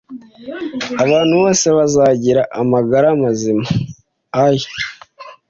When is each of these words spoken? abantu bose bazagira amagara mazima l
abantu 1.03 1.33
bose 1.41 1.65
bazagira 1.77 2.41
amagara 2.61 3.07
mazima 3.21 3.65
l 4.59 4.61